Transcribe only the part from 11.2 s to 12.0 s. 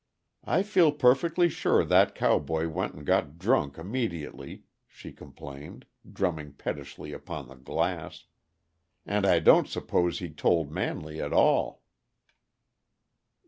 at all."